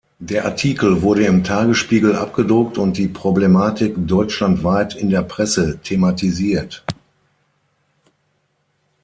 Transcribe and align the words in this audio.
Der 0.17 0.45
Artikel 0.45 1.03
wurde 1.03 1.25
im 1.27 1.43
Tagesspiegel 1.43 2.15
abgedruckt 2.15 2.79
und 2.79 2.97
die 2.97 3.07
Problematik 3.07 3.93
deutschlandweit 3.95 4.95
in 4.95 5.11
der 5.11 5.21
Presse 5.21 5.79
thematisiert. 5.83 6.83